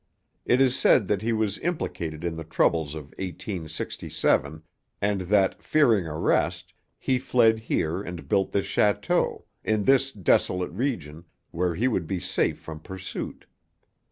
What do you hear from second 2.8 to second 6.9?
of 1867, and that, fearing arrest,